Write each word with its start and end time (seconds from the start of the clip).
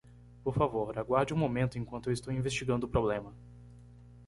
Por 0.43 0.55
favor, 0.55 0.97
aguarde 0.97 1.31
um 1.31 1.37
momento 1.37 1.77
enquanto 1.77 2.09
eu 2.09 2.11
estou 2.13 2.33
investigando 2.33 2.87
o 2.87 2.89
problema. 2.89 3.35